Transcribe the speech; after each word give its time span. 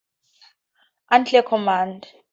Unclear 1.11 1.43
command. 1.43 2.07